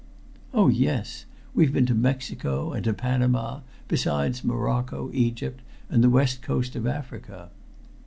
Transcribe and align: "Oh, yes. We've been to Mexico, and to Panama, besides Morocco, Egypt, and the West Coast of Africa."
"Oh, 0.51 0.67
yes. 0.67 1.25
We've 1.53 1.71
been 1.71 1.85
to 1.85 1.93
Mexico, 1.93 2.73
and 2.73 2.83
to 2.85 2.91
Panama, 2.91 3.59
besides 3.87 4.43
Morocco, 4.43 5.11
Egypt, 5.13 5.61
and 5.91 6.03
the 6.03 6.09
West 6.09 6.41
Coast 6.41 6.75
of 6.75 6.87
Africa." 6.87 7.51